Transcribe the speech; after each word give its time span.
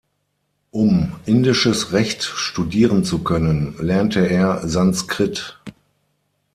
Um 0.71 1.13
indisches 1.27 1.91
Recht 1.91 2.23
studieren 2.23 3.03
zu 3.03 3.23
können, 3.23 3.75
lernte 3.77 4.27
er 4.27 4.67
Sanskrit. 4.67 5.61